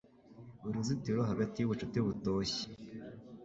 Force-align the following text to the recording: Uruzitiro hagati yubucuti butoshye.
Uruzitiro 0.67 1.21
hagati 1.29 1.55
yubucuti 1.59 1.97
butoshye. 2.05 2.63